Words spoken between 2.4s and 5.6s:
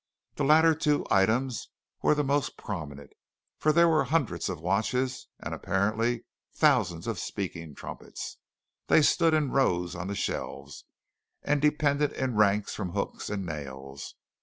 prominent, for there were hundreds of watches, and